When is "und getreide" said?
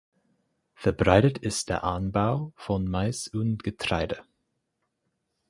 3.27-4.23